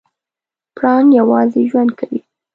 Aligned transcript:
پړانګ 0.75 1.07
یوازې 1.19 1.61
ژوند 1.69 1.91
کوي. 1.99 2.19